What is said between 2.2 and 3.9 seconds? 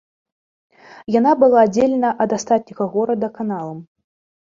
ад астатняга горада каналам.